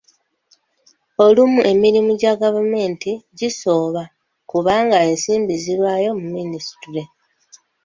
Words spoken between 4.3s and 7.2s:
kubanga ensimbi zirwayo mu Minisitule.